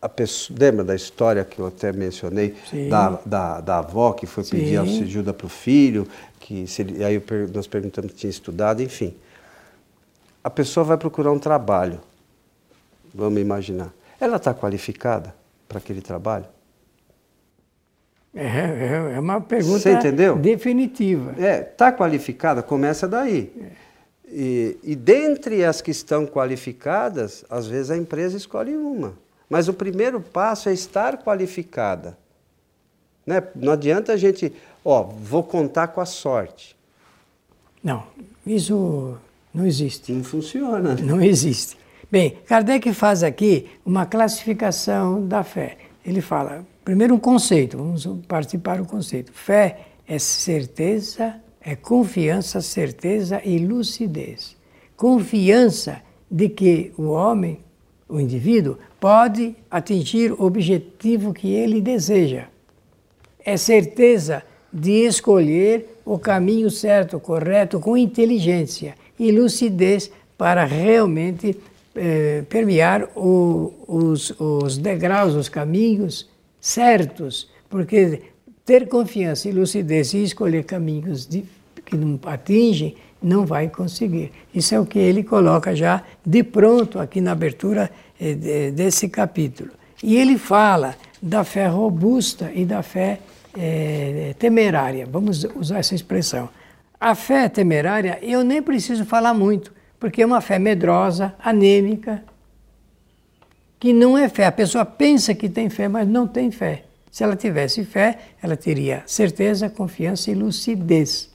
a 0.00 0.08
pessoa, 0.08 0.58
lembra 0.58 0.82
da 0.82 0.96
história 0.96 1.44
que 1.44 1.60
eu 1.60 1.66
até 1.66 1.92
mencionei, 1.92 2.56
da, 2.90 3.20
da, 3.24 3.60
da, 3.60 3.78
avó 3.78 4.12
que 4.12 4.26
foi 4.26 4.42
pedir 4.42 4.78
ajuda 4.78 5.32
para 5.32 5.46
o 5.46 5.48
filho, 5.48 6.08
que 6.40 6.66
se 6.66 6.82
aí 7.04 7.22
nós 7.54 7.68
perguntamos 7.68 8.10
se 8.10 8.18
tinha 8.18 8.30
estudado, 8.30 8.82
enfim. 8.82 9.14
A 10.42 10.50
pessoa 10.50 10.82
vai 10.82 10.96
procurar 10.96 11.30
um 11.30 11.38
trabalho, 11.38 12.00
vamos 13.14 13.40
imaginar. 13.40 13.92
Ela 14.18 14.38
está 14.38 14.52
qualificada 14.52 15.32
para 15.68 15.78
aquele 15.78 16.00
trabalho? 16.00 16.46
É, 18.34 18.46
é, 18.46 19.12
é 19.16 19.20
uma 19.20 19.40
pergunta 19.40 19.90
definitiva. 20.40 21.34
É, 21.38 21.60
está 21.60 21.92
qualificada? 21.92 22.62
Começa 22.62 23.06
daí. 23.06 23.52
É. 23.60 23.92
E, 24.34 24.78
e 24.82 24.96
dentre 24.96 25.62
as 25.62 25.82
que 25.82 25.90
estão 25.90 26.26
qualificadas, 26.26 27.44
às 27.50 27.66
vezes 27.66 27.90
a 27.90 27.96
empresa 27.96 28.36
escolhe 28.36 28.74
uma. 28.74 29.12
Mas 29.48 29.68
o 29.68 29.74
primeiro 29.74 30.18
passo 30.18 30.70
é 30.70 30.72
estar 30.72 31.18
qualificada. 31.18 32.16
Né? 33.26 33.42
Não 33.54 33.74
adianta 33.74 34.14
a 34.14 34.16
gente, 34.16 34.50
ó, 34.82 35.02
vou 35.02 35.42
contar 35.42 35.88
com 35.88 36.00
a 36.00 36.06
sorte. 36.06 36.74
Não, 37.84 38.04
isso 38.46 39.18
não 39.52 39.66
existe. 39.66 40.12
Não 40.12 40.24
funciona. 40.24 40.94
Não 40.94 41.20
existe. 41.20 41.76
Bem, 42.10 42.38
Kardec 42.46 42.92
faz 42.94 43.22
aqui 43.22 43.68
uma 43.84 44.06
classificação 44.06 45.26
da 45.26 45.44
fé. 45.44 45.76
Ele 46.04 46.20
fala, 46.20 46.66
primeiro 46.84 47.14
um 47.14 47.18
conceito, 47.18 47.76
vamos 47.76 48.06
partir 48.26 48.58
para 48.58 48.82
o 48.82 48.86
conceito. 48.86 49.32
Fé 49.32 49.86
é 50.06 50.18
certeza 50.18 51.40
é 51.64 51.76
confiança, 51.76 52.60
certeza 52.60 53.40
e 53.44 53.58
lucidez. 53.58 54.56
Confiança 54.96 56.02
de 56.30 56.48
que 56.48 56.92
o 56.98 57.10
homem, 57.10 57.60
o 58.08 58.18
indivíduo, 58.18 58.78
pode 58.98 59.54
atingir 59.70 60.32
o 60.32 60.42
objetivo 60.42 61.32
que 61.32 61.52
ele 61.52 61.80
deseja. 61.80 62.46
É 63.44 63.56
certeza 63.56 64.42
de 64.72 65.04
escolher 65.04 66.00
o 66.04 66.18
caminho 66.18 66.70
certo, 66.70 67.20
correto, 67.20 67.78
com 67.78 67.96
inteligência 67.96 68.94
e 69.18 69.30
lucidez 69.30 70.10
para 70.36 70.64
realmente 70.64 71.56
eh, 71.94 72.44
permear 72.48 73.08
o, 73.16 73.72
os, 73.86 74.30
os 74.38 74.78
degraus, 74.78 75.34
os 75.34 75.48
caminhos 75.48 76.28
certos, 76.60 77.50
porque 77.68 78.22
ter 78.64 78.88
confiança 78.88 79.48
e 79.48 79.52
lucidez 79.52 80.14
e 80.14 80.22
escolher 80.22 80.64
caminhos 80.64 81.26
de, 81.26 81.44
que 81.84 81.96
não 81.96 82.18
atingem, 82.26 82.94
não 83.22 83.44
vai 83.44 83.68
conseguir. 83.68 84.32
Isso 84.54 84.74
é 84.74 84.80
o 84.80 84.86
que 84.86 84.98
ele 84.98 85.22
coloca 85.22 85.74
já 85.74 86.02
de 86.24 86.42
pronto 86.42 86.98
aqui 86.98 87.20
na 87.20 87.32
abertura 87.32 87.90
eh, 88.20 88.70
desse 88.70 89.08
capítulo. 89.08 89.70
E 90.02 90.16
ele 90.16 90.38
fala 90.38 90.96
da 91.20 91.44
fé 91.44 91.68
robusta 91.68 92.50
e 92.54 92.64
da 92.64 92.82
fé 92.82 93.20
eh, 93.56 94.34
temerária. 94.38 95.06
Vamos 95.10 95.44
usar 95.56 95.78
essa 95.78 95.94
expressão. 95.94 96.48
A 96.98 97.14
fé 97.14 97.48
temerária, 97.48 98.18
eu 98.22 98.42
nem 98.44 98.62
preciso 98.62 99.04
falar 99.04 99.34
muito, 99.34 99.72
porque 100.02 100.20
é 100.20 100.26
uma 100.26 100.40
fé 100.40 100.58
medrosa, 100.58 101.32
anêmica, 101.38 102.24
que 103.78 103.92
não 103.92 104.18
é 104.18 104.28
fé. 104.28 104.46
A 104.46 104.50
pessoa 104.50 104.84
pensa 104.84 105.32
que 105.32 105.48
tem 105.48 105.70
fé, 105.70 105.86
mas 105.86 106.08
não 106.08 106.26
tem 106.26 106.50
fé. 106.50 106.86
Se 107.08 107.22
ela 107.22 107.36
tivesse 107.36 107.84
fé, 107.84 108.18
ela 108.42 108.56
teria 108.56 109.04
certeza, 109.06 109.70
confiança 109.70 110.28
e 110.28 110.34
lucidez. 110.34 111.30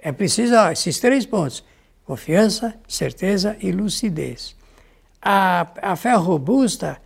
É 0.00 0.10
preciso 0.10 0.56
ó, 0.56 0.68
esses 0.72 0.98
três 0.98 1.24
pontos: 1.24 1.62
confiança, 2.04 2.74
certeza 2.88 3.56
e 3.60 3.70
lucidez. 3.70 4.56
A, 5.22 5.68
a 5.80 5.94
fé 5.94 6.14
robusta, 6.14 7.00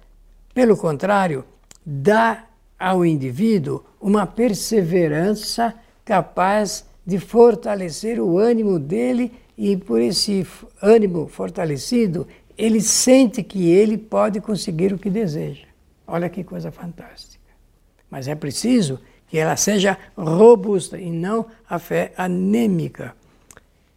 pelo 0.54 0.78
contrário, 0.78 1.44
dá 1.84 2.46
ao 2.78 3.04
indivíduo 3.04 3.84
uma 4.00 4.26
perseverança 4.26 5.74
capaz 6.06 6.86
de 7.04 7.18
fortalecer 7.18 8.18
o 8.18 8.38
ânimo 8.38 8.78
dele 8.78 9.41
e 9.56 9.76
por 9.76 10.00
esse 10.00 10.46
ânimo 10.80 11.26
fortalecido, 11.26 12.26
ele 12.56 12.80
sente 12.80 13.42
que 13.42 13.70
ele 13.70 13.96
pode 13.96 14.40
conseguir 14.40 14.92
o 14.92 14.98
que 14.98 15.10
deseja. 15.10 15.66
Olha 16.06 16.28
que 16.28 16.44
coisa 16.44 16.70
fantástica. 16.70 17.42
Mas 18.10 18.28
é 18.28 18.34
preciso 18.34 19.00
que 19.28 19.38
ela 19.38 19.56
seja 19.56 19.96
robusta 20.16 20.98
e 20.98 21.10
não 21.10 21.46
a 21.68 21.78
fé 21.78 22.12
anêmica. 22.16 23.14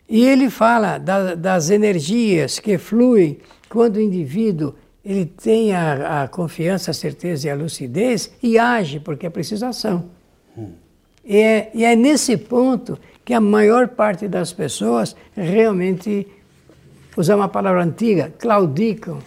E 0.07 0.23
ele 0.23 0.49
fala 0.49 0.97
da, 0.97 1.35
das 1.35 1.69
energias 1.69 2.59
que 2.59 2.77
fluem 2.77 3.39
quando 3.67 3.97
o 3.97 4.01
indivíduo 4.01 4.75
ele 5.03 5.25
tem 5.25 5.73
a, 5.73 6.23
a 6.23 6.27
confiança, 6.27 6.91
a 6.91 6.93
certeza 6.93 7.47
e 7.47 7.51
a 7.51 7.55
lucidez 7.55 8.31
e 8.41 8.57
age, 8.57 8.99
porque 8.99 9.27
é 9.27 9.29
preciso 9.29 9.65
ação. 9.65 10.09
Hum. 10.57 10.71
E, 11.23 11.37
é, 11.37 11.71
e 11.73 11.83
é 11.83 11.95
nesse 11.95 12.37
ponto 12.37 12.97
que 13.25 13.33
a 13.33 13.41
maior 13.41 13.87
parte 13.89 14.27
das 14.27 14.53
pessoas 14.53 15.15
realmente, 15.35 16.27
usar 17.17 17.35
uma 17.35 17.49
palavra 17.49 17.83
antiga, 17.83 18.31
claudicam. 18.37 19.19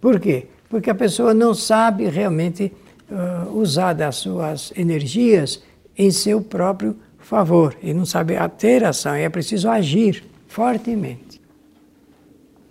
Por 0.00 0.18
quê? 0.18 0.48
Porque 0.68 0.90
a 0.90 0.94
pessoa 0.94 1.32
não 1.32 1.54
sabe 1.54 2.08
realmente 2.08 2.72
uh, 3.08 3.56
usar 3.56 3.92
das 3.92 4.16
suas 4.16 4.72
energias 4.76 5.62
em 5.96 6.10
seu 6.10 6.42
próprio 6.42 6.96
favor 7.18 7.76
e 7.80 7.94
não 7.94 8.04
sabe 8.04 8.34
ter 8.58 8.82
ação, 8.84 9.16
e 9.16 9.22
é 9.22 9.28
preciso 9.28 9.68
agir 9.68 10.24
fortemente. 10.48 11.40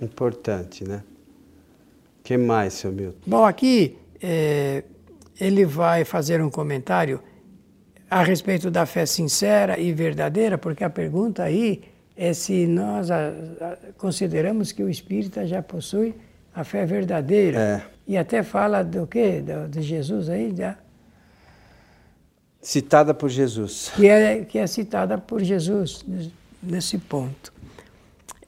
Importante, 0.02 0.84
né? 0.84 1.04
O 2.20 2.24
que 2.24 2.38
mais, 2.38 2.74
seu 2.74 2.92
Milton? 2.92 3.20
Bom, 3.26 3.46
aqui 3.46 3.98
é, 4.22 4.84
ele 5.40 5.66
vai 5.66 6.04
fazer 6.04 6.42
um 6.42 6.50
comentário 6.50 7.22
a 8.10 8.24
respeito 8.24 8.72
da 8.72 8.86
fé 8.86 9.06
sincera 9.06 9.80
e 9.80 9.94
verdadeira, 9.94 10.58
porque 10.58 10.84
a 10.84 10.90
pergunta 10.90 11.44
aí 11.44 11.84
é 12.18 12.34
se 12.34 12.66
nós 12.66 13.12
a, 13.12 13.28
a, 13.28 13.78
consideramos 13.98 14.72
que 14.72 14.84
o 14.84 14.90
espírita 14.90 15.46
já 15.46 15.62
possui 15.62 16.16
a 16.54 16.64
fé 16.64 16.86
verdadeira. 16.86 17.60
É. 17.60 17.82
E 18.08 18.18
até 18.18 18.42
fala 18.42 18.84
do 18.84 19.06
quê? 19.06 19.42
Do, 19.42 19.70
de 19.70 19.82
Jesus 19.82 20.30
aí, 20.30 20.54
já. 20.56 20.78
Citada 22.62 23.14
por 23.14 23.30
Jesus. 23.30 23.92
Que 23.96 24.08
é, 24.08 24.44
que 24.44 24.58
é 24.58 24.68
citada 24.68 25.18
por 25.18 25.42
Jesus 25.42 26.04
nesse 26.62 26.98
ponto. 26.98 27.54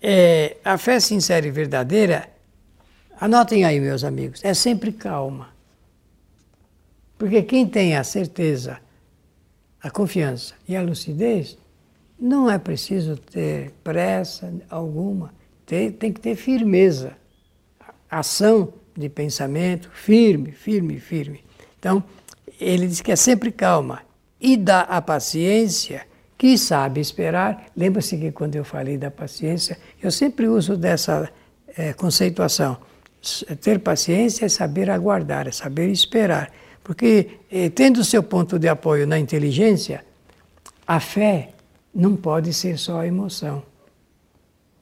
É, 0.01 0.58
a 0.65 0.77
fé 0.77 1.00
sincera 1.00 1.46
e 1.46 1.51
verdadeira, 1.51 2.27
anotem 3.20 3.63
aí, 3.63 3.80
meus 3.80 4.03
amigos, 4.03 4.44
é 4.44 4.53
sempre 4.53 4.91
calma. 4.91 5.50
Porque 7.18 7.44
quem 7.44 7.68
tem 7.68 7.96
a 7.96 8.03
certeza, 8.03 8.80
a 9.82 9.90
confiança 9.90 10.54
e 10.68 10.76
a 10.76 10.82
lucidez, 10.82 11.58
não 12.20 12.50
é 12.50 12.58
preciso 12.58 13.18
ter 13.18 13.72
pressa 13.84 14.54
alguma, 14.70 15.34
tem, 15.66 15.92
tem 15.92 16.14
que 16.14 16.20
ter 16.20 16.36
firmeza, 16.36 17.14
ação 18.10 18.74
de 18.96 19.10
pensamento 19.10 19.90
firme, 19.92 20.52
firme, 20.52 21.00
firme. 21.00 21.44
Então, 21.80 22.04
ele 22.60 22.88
diz 22.88 23.02
que 23.02 23.12
é 23.12 23.16
sempre 23.16 23.52
calma 23.52 24.02
e 24.40 24.56
dá 24.56 24.82
a 24.82 25.02
paciência 25.02 26.06
que 26.38 26.58
sabe 26.58 27.00
esperar. 27.00 27.68
Lembra-se 27.76 28.18
que 28.18 28.32
quando 28.32 28.56
eu 28.56 28.64
falei 28.64 28.98
da 28.98 29.10
paciência, 29.10 29.78
eu 30.02 30.12
sempre 30.12 30.48
uso 30.48 30.78
dessa 30.78 31.30
é, 31.78 31.94
conceituação. 31.94 32.78
Ter 33.62 33.80
paciência 33.80 34.46
é 34.46 34.50
saber 34.50 34.90
aguardar, 34.90 35.48
é 35.48 35.52
saber 35.52 35.90
esperar. 35.90 36.52
Porque, 36.84 37.40
eh, 37.52 37.70
tendo 37.70 38.04
seu 38.04 38.24
ponto 38.24 38.58
de 38.58 38.68
apoio 38.68 39.06
na 39.06 39.20
inteligência, 39.20 40.04
a 40.86 41.00
fé 41.00 41.54
não 41.94 42.16
pode 42.16 42.54
ser 42.54 42.78
só 42.78 43.04
emoção. 43.04 43.64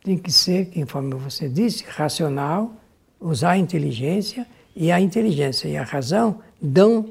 Tem 0.04 0.18
que 0.18 0.32
ser, 0.32 0.68
conforme 0.68 1.14
você 1.16 1.50
disse, 1.50 1.84
racional, 1.88 2.74
usar 3.20 3.52
a 3.52 3.58
inteligência, 3.58 4.48
e 4.76 4.92
a 4.94 5.02
inteligência 5.02 5.68
e 5.68 5.76
a 5.76 5.84
razão 5.84 6.40
dão, 6.62 7.10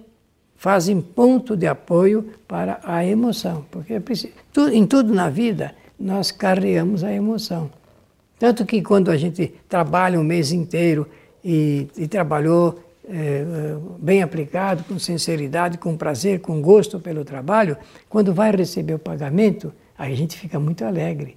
fazem 0.56 1.00
ponto 1.02 1.54
de 1.54 1.66
apoio 1.66 2.30
para 2.48 2.80
a 2.82 3.04
emoção. 3.04 3.66
Porque 3.70 3.94
é 3.94 4.00
preciso, 4.00 4.32
em 4.72 4.86
tudo 4.86 5.12
na 5.12 5.28
vida, 5.28 5.74
nós 6.00 6.30
carregamos 6.30 7.04
a 7.04 7.12
emoção. 7.12 7.70
Tanto 8.38 8.64
que 8.64 8.80
quando 8.80 9.10
a 9.10 9.16
gente 9.18 9.52
trabalha 9.68 10.18
um 10.18 10.24
mês 10.24 10.50
inteiro 10.50 11.06
e, 11.44 11.88
e 11.96 12.08
trabalhou 12.08 12.82
é, 13.08 13.76
bem 13.98 14.22
aplicado, 14.22 14.84
com 14.84 14.98
sinceridade, 14.98 15.78
com 15.78 15.96
prazer, 15.96 16.40
com 16.40 16.60
gosto 16.60 17.00
pelo 17.00 17.24
trabalho, 17.24 17.76
quando 18.08 18.34
vai 18.34 18.54
receber 18.54 18.94
o 18.94 18.98
pagamento, 18.98 19.72
a 19.96 20.08
gente 20.10 20.38
fica 20.38 20.60
muito 20.60 20.84
alegre, 20.84 21.36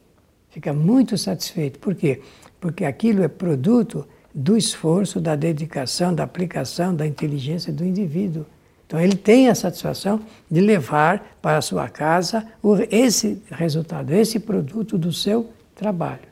fica 0.49 0.73
muito 0.73 1.17
satisfeito. 1.17 1.79
Por 1.79 1.95
quê? 1.95 2.21
Porque 2.59 2.85
aquilo 2.85 3.23
é 3.23 3.27
produto 3.27 4.05
do 4.33 4.57
esforço, 4.57 5.19
da 5.19 5.35
dedicação, 5.35 6.13
da 6.13 6.23
aplicação, 6.23 6.95
da 6.95 7.07
inteligência 7.07 7.71
do 7.71 7.85
indivíduo. 7.85 8.45
Então 8.85 8.99
ele 8.99 9.15
tem 9.15 9.47
a 9.47 9.55
satisfação 9.55 10.19
de 10.49 10.59
levar 10.59 11.37
para 11.41 11.57
a 11.57 11.61
sua 11.61 11.87
casa 11.87 12.45
esse 12.89 13.41
resultado, 13.49 14.13
esse 14.13 14.39
produto 14.39 14.97
do 14.97 15.13
seu 15.13 15.49
trabalho. 15.73 16.29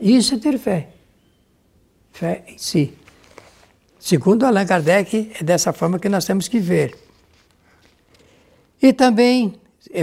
Isso 0.00 0.34
é 0.34 0.38
ter 0.38 0.56
fé. 0.56 0.88
Fé 2.12 2.44
em 2.48 2.58
si. 2.58 2.94
Segundo 4.00 4.46
Allan 4.46 4.64
Kardec, 4.64 5.30
é 5.38 5.44
dessa 5.44 5.74
forma 5.74 5.98
que 5.98 6.08
nós 6.08 6.24
temos 6.24 6.48
que 6.48 6.58
ver. 6.58 6.96
E 8.82 8.94
também 8.94 9.54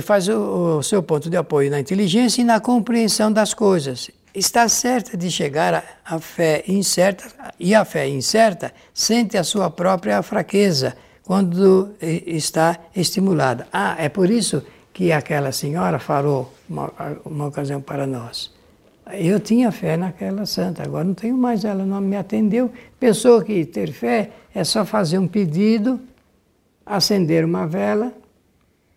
faz 0.04 0.30
o, 0.30 0.78
o 0.78 0.84
seu 0.84 1.02
ponto 1.02 1.32
de 1.32 1.36
apoio 1.36 1.72
na 1.72 1.80
inteligência 1.80 2.42
e 2.42 2.46
na 2.46 2.60
compreensão 2.60 3.34
das 3.34 3.56
coisas. 3.56 4.12
Está 4.36 4.70
certa 4.70 5.18
de 5.18 5.32
chegar 5.32 5.84
à 6.06 6.20
fé 6.20 6.64
incerta, 6.68 7.26
e 7.60 7.74
a 7.74 7.84
fé 7.84 8.08
incerta 8.08 8.72
sente 8.94 9.36
a 9.36 9.44
sua 9.44 9.72
própria 9.72 10.22
fraqueza 10.22 10.96
quando 11.24 11.96
está 12.00 12.78
estimulada. 12.96 13.68
Ah, 13.74 13.96
é 13.98 14.10
por 14.10 14.30
isso 14.30 14.64
que 14.94 15.12
aquela 15.12 15.52
senhora 15.52 15.98
falou 15.98 16.54
uma, 16.70 16.94
uma 17.26 17.48
ocasião 17.48 17.82
para 17.82 18.06
nós. 18.06 18.56
Eu 19.14 19.40
tinha 19.40 19.72
fé 19.72 19.96
naquela 19.96 20.46
santa, 20.46 20.84
agora 20.84 21.04
não 21.04 21.14
tenho 21.14 21.38
mais, 21.38 21.64
ela 21.64 21.86
não 21.86 22.02
me 22.02 22.16
atendeu. 22.16 22.72
Pensou 23.00 23.42
que 23.42 23.66
ter 23.66 23.92
fé 23.92 24.32
é 24.54 24.64
só 24.64 24.84
fazer 24.84 25.18
um 25.18 25.28
pedido, 25.28 26.00
acender 26.86 27.46
uma 27.46 27.66
vela, 27.66 28.12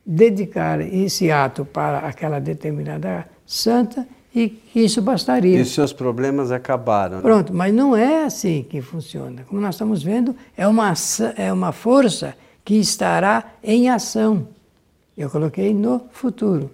dedicar 0.04 0.80
esse 0.80 1.30
ato 1.30 1.64
para 1.64 1.98
aquela 1.98 2.40
determinada 2.40 3.28
santa 3.46 4.06
e 4.34 4.48
que 4.48 4.80
isso 4.80 5.02
bastaria. 5.02 5.58
E 5.58 5.62
os 5.62 5.74
seus 5.74 5.92
problemas 5.92 6.50
acabaram. 6.52 7.16
Né? 7.16 7.22
Pronto, 7.22 7.52
mas 7.52 7.74
não 7.74 7.96
é 7.96 8.24
assim 8.24 8.64
que 8.68 8.80
funciona. 8.80 9.44
Como 9.48 9.60
nós 9.60 9.74
estamos 9.74 10.02
vendo, 10.02 10.34
é 10.56 10.66
uma, 10.66 10.92
é 11.36 11.52
uma 11.52 11.72
força 11.72 12.34
que 12.64 12.74
estará 12.76 13.52
em 13.62 13.88
ação. 13.88 14.48
Eu 15.16 15.28
coloquei 15.28 15.74
no 15.74 16.02
futuro. 16.12 16.70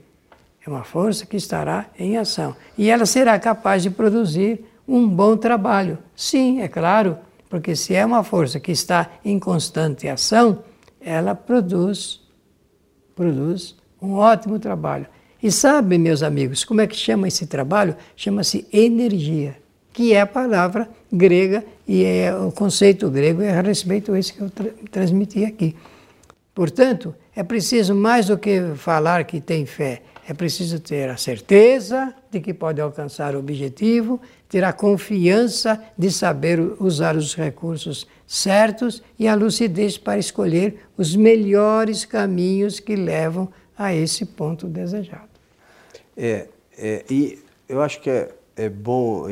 É 0.67 0.71
uma 0.71 0.83
força 0.83 1.25
que 1.25 1.37
estará 1.37 1.87
em 1.97 2.17
ação. 2.17 2.57
E 2.77 2.91
ela 2.91 3.07
será 3.07 3.39
capaz 3.39 3.85
de 3.85 3.91
produzir 3.91 4.65
um 4.87 5.09
bom 5.09 5.37
trabalho. 5.37 5.97
Sim, 6.17 6.61
é 6.61 6.67
claro, 6.67 7.17
porque 7.49 7.77
se 7.77 7.95
é 7.95 8.05
uma 8.05 8.25
força 8.25 8.59
que 8.59 8.73
está 8.73 9.09
em 9.25 9.39
constante 9.39 10.09
ação, 10.09 10.65
ela 11.01 11.37
produz, 11.37 12.21
produz 13.15 13.77
um 14.03 14.15
ótimo 14.15 14.59
trabalho. 14.59 15.07
E 15.41 15.53
sabe, 15.53 15.99
meus 15.99 16.23
amigos, 16.23 16.65
como 16.65 16.81
é 16.81 16.87
que 16.87 16.97
chama 16.97 17.29
esse 17.29 17.47
trabalho? 17.47 17.95
Chama-se 18.17 18.67
energia, 18.73 19.57
que 19.93 20.13
é 20.13 20.21
a 20.21 20.27
palavra 20.27 20.89
grega 21.13 21.65
e 21.87 22.03
é 22.03 22.35
o 22.35 22.51
conceito 22.51 23.09
grego 23.09 23.41
é 23.41 23.57
a 23.57 23.63
respeito 23.63 24.13
a 24.13 24.19
esse 24.19 24.33
que 24.33 24.41
eu 24.41 24.51
tra 24.51 24.71
transmiti 24.91 25.45
aqui. 25.45 25.77
Portanto, 26.53 27.15
é 27.37 27.45
preciso 27.45 27.95
mais 27.95 28.27
do 28.27 28.37
que 28.37 28.73
falar 28.77 29.25
que 29.25 29.41
tem 29.41 29.65
fé, 29.67 30.03
é 30.29 30.35
preciso 30.35 30.81
ter 30.81 31.09
a 31.09 31.17
certeza 31.17 32.13
de 32.31 32.41
que 32.41 32.53
pode 32.53 32.81
alcançar 32.81 33.37
o 33.37 33.39
objetivo, 33.39 34.21
ter 34.49 34.65
a 34.65 34.73
confiança 34.73 35.81
de 35.97 36.11
saber 36.11 36.61
usar 36.81 37.17
os 37.17 37.35
recursos 37.35 38.09
certos 38.27 39.03
e 39.17 39.29
a 39.29 39.37
lucidez 39.37 39.97
para 39.97 40.19
escolher 40.19 40.81
os 40.97 41.15
melhores 41.15 42.05
caminhos 42.05 42.81
que 42.81 42.97
levam 42.97 43.49
a 43.79 43.95
esse 43.95 44.27
ponto 44.27 44.67
desejado. 44.67 45.29
É, 46.17 46.49
é 46.77 47.05
e 47.09 47.39
eu 47.69 47.81
acho 47.81 48.01
que 48.01 48.11
é, 48.11 48.33
é 48.57 48.69
bom, 48.69 49.27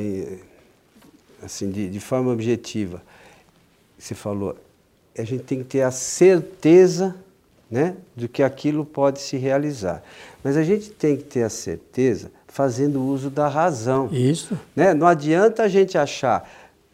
assim, 1.43 1.71
de, 1.71 1.89
de 1.89 2.01
forma 2.01 2.31
objetiva, 2.31 3.03
você 3.99 4.15
falou, 4.15 4.57
a 5.17 5.25
gente 5.25 5.43
tem 5.43 5.59
que 5.59 5.65
ter 5.65 5.83
a 5.83 5.91
certeza 5.91 7.17
né, 7.71 7.97
de 8.15 8.29
que 8.29 8.43
aquilo 8.43 8.85
pode 8.85 9.21
se 9.21 9.37
realizar. 9.37 10.03
Mas 10.45 10.59
a 10.59 10.63
gente 10.63 10.91
tem 10.91 11.17
que 11.17 11.25
ter 11.25 11.43
a 11.43 11.49
certeza 11.49 12.31
fazendo 12.47 13.03
uso 13.03 13.31
da 13.31 13.49
razão. 13.49 14.11
Isso. 14.13 14.57
Né? 14.77 14.93
Não 14.93 15.07
adianta 15.07 15.63
a 15.63 15.69
gente 15.69 15.97
achar 15.97 16.49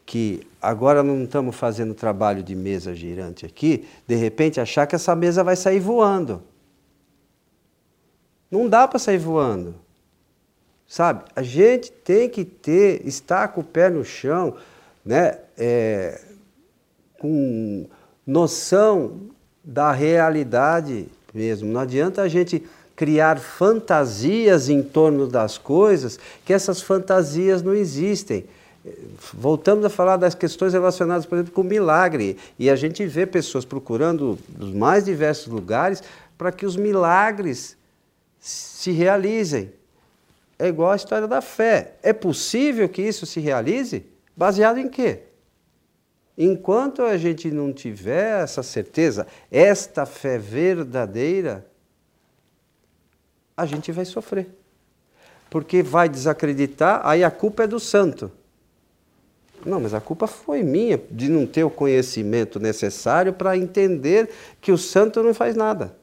que 0.07 0.47
agora 0.63 1.03
não 1.03 1.25
estamos 1.25 1.57
fazendo 1.57 1.93
trabalho 1.93 2.45
de 2.45 2.55
mesa 2.55 2.95
girante 2.95 3.45
aqui, 3.45 3.87
de 4.07 4.15
repente 4.15 4.61
achar 4.61 4.87
que 4.87 4.95
essa 4.95 5.17
mesa 5.17 5.43
vai 5.43 5.57
sair 5.57 5.81
voando. 5.81 6.41
Não 8.49 8.69
dá 8.69 8.87
para 8.87 9.01
sair 9.01 9.19
voando. 9.19 9.75
Sabe? 10.87 11.25
A 11.35 11.43
gente 11.43 11.91
tem 11.91 12.29
que 12.29 12.45
ter, 12.45 13.07
estar 13.07 13.49
com 13.49 13.61
o 13.61 13.65
pé 13.65 13.91
no 13.91 14.05
chão, 14.05 14.57
né? 15.05 15.39
É, 15.59 16.21
com 17.19 17.87
noção 18.27 19.21
da 19.63 19.93
realidade 19.93 21.09
mesmo. 21.33 21.73
Não 21.73 21.81
adianta 21.81 22.23
a 22.23 22.29
gente 22.29 22.65
criar 23.01 23.41
fantasias 23.41 24.69
em 24.69 24.83
torno 24.83 25.27
das 25.27 25.57
coisas, 25.57 26.21
que 26.45 26.53
essas 26.53 26.83
fantasias 26.83 27.63
não 27.63 27.73
existem. 27.73 28.45
Voltamos 29.33 29.87
a 29.87 29.89
falar 29.89 30.19
das 30.19 30.35
questões 30.35 30.75
relacionadas, 30.75 31.25
por 31.25 31.37
exemplo, 31.37 31.55
com 31.55 31.63
milagre. 31.63 32.37
E 32.59 32.69
a 32.69 32.77
gente 32.77 33.07
vê 33.07 33.25
pessoas 33.25 33.65
procurando 33.65 34.39
os 34.59 34.75
mais 34.75 35.07
diversos 35.07 35.47
lugares 35.47 36.03
para 36.37 36.53
que 36.53 36.67
os 36.67 36.77
milagres 36.77 37.75
se 38.39 38.91
realizem. 38.91 39.73
É 40.59 40.69
igual 40.69 40.91
a 40.91 40.97
história 40.97 41.27
da 41.27 41.41
fé. 41.41 41.95
É 42.03 42.13
possível 42.13 42.87
que 42.87 43.01
isso 43.01 43.25
se 43.25 43.41
realize? 43.41 44.05
Baseado 44.37 44.77
em 44.77 44.91
quê? 44.91 45.21
Enquanto 46.37 47.01
a 47.01 47.17
gente 47.17 47.51
não 47.51 47.73
tiver 47.73 48.43
essa 48.43 48.63
certeza, 48.63 49.27
esta 49.51 50.05
fé 50.05 50.37
verdadeira, 50.37 51.70
a 53.61 53.67
gente 53.67 53.93
vai 53.93 54.05
sofrer. 54.05 54.49
Porque 55.49 55.83
vai 55.83 56.09
desacreditar, 56.09 57.01
aí 57.05 57.23
a 57.23 57.31
culpa 57.31 57.65
é 57.65 57.67
do 57.67 57.79
santo. 57.81 58.31
Não, 59.65 59.79
mas 59.79 59.93
a 59.93 60.01
culpa 60.01 60.27
foi 60.27 60.63
minha 60.63 60.99
de 61.11 61.29
não 61.29 61.47
ter 61.47 61.65
o 61.65 61.71
conhecimento 61.71 62.59
necessário 62.59 63.33
para 63.33 63.57
entender 63.57 64.31
que 64.61 64.73
o 64.73 64.79
santo 64.79 65.23
não 65.23 65.35
faz 65.35 65.55
nada. 65.55 65.95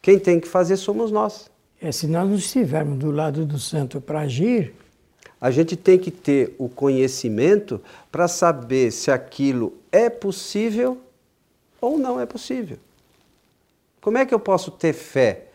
Quem 0.00 0.18
tem 0.18 0.40
que 0.40 0.48
fazer 0.48 0.76
somos 0.76 1.10
nós. 1.10 1.50
É, 1.80 1.92
se 1.92 2.06
nós 2.06 2.28
não 2.28 2.36
estivermos 2.36 2.98
do 2.98 3.10
lado 3.10 3.44
do 3.44 3.58
santo 3.58 4.00
para 4.00 4.20
agir. 4.20 4.72
A 5.38 5.50
gente 5.50 5.76
tem 5.76 5.98
que 5.98 6.10
ter 6.10 6.54
o 6.58 6.68
conhecimento 6.68 7.80
para 8.10 8.26
saber 8.26 8.90
se 8.90 9.10
aquilo 9.10 9.74
é 9.92 10.08
possível 10.08 10.98
ou 11.78 11.98
não 11.98 12.18
é 12.18 12.24
possível. 12.24 12.78
Como 14.06 14.18
é 14.18 14.24
que 14.24 14.32
eu 14.32 14.38
posso 14.38 14.70
ter 14.70 14.92
fé? 14.92 15.46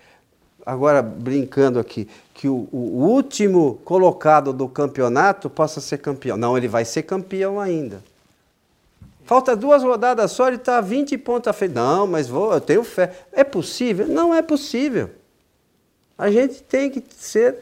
Agora, 0.66 1.02
brincando 1.02 1.80
aqui, 1.80 2.06
que 2.34 2.50
o, 2.50 2.68
o 2.70 3.08
último 3.08 3.76
colocado 3.86 4.52
do 4.52 4.68
campeonato 4.68 5.50
possa 5.50 5.80
ser 5.80 6.00
campeão. 6.00 6.36
Não, 6.36 6.58
ele 6.58 6.68
vai 6.68 6.84
ser 6.84 7.04
campeão 7.04 7.62
ainda. 7.62 8.04
Falta 9.24 9.56
duas 9.56 9.84
rodadas 9.84 10.34
só, 10.34 10.50
ele 10.50 10.58
está 10.58 10.80
a 10.80 10.82
20 10.82 11.18
pontos 11.20 11.48
à 11.48 11.54
frente. 11.54 11.76
Não, 11.76 12.06
mas 12.06 12.28
vou, 12.28 12.52
eu 12.52 12.60
tenho 12.60 12.84
fé. 12.84 13.14
É 13.32 13.46
possível? 13.46 14.06
Não 14.06 14.36
é 14.36 14.42
possível. 14.42 15.12
A 16.18 16.30
gente 16.30 16.62
tem 16.62 16.90
que 16.90 17.02
ser 17.16 17.56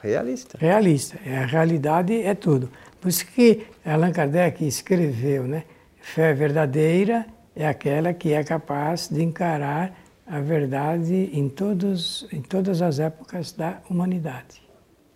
realista. 0.00 0.56
Realista. 0.56 1.18
É, 1.26 1.38
a 1.38 1.46
realidade 1.46 2.14
é 2.14 2.36
tudo. 2.36 2.70
Por 3.00 3.08
isso 3.08 3.26
que 3.26 3.66
Allan 3.84 4.12
Kardec 4.12 4.64
escreveu, 4.64 5.42
né? 5.42 5.64
Fé 6.00 6.32
verdadeira 6.32 7.26
é 7.56 7.66
aquela 7.66 8.14
que 8.14 8.32
é 8.32 8.44
capaz 8.44 9.08
de 9.08 9.20
encarar 9.20 10.06
a 10.28 10.40
verdade 10.40 11.30
em, 11.32 11.48
todos, 11.48 12.26
em 12.30 12.42
todas 12.42 12.82
as 12.82 12.98
épocas 12.98 13.52
da 13.52 13.78
humanidade. 13.88 14.62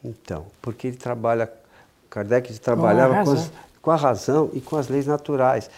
Então, 0.03 0.47
porque 0.61 0.89
ele 0.89 0.97
trabalha, 0.97 1.53
Kardec 2.09 2.59
trabalhava 2.59 3.19
com, 3.19 3.25
com, 3.25 3.33
as, 3.33 3.53
com 3.83 3.91
a 3.91 3.97
razão 3.97 4.51
e 4.55 4.61
com 4.61 4.77
as 4.77 4.89
leis 4.89 5.07
naturais. 5.07 5.71